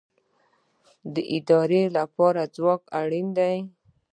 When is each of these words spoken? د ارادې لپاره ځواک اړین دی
د 1.13 1.15
ارادې 1.35 1.83
لپاره 1.97 2.41
ځواک 2.55 2.81
اړین 3.01 3.27
دی 3.37 3.57